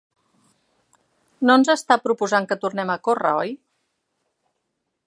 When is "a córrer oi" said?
2.95-3.57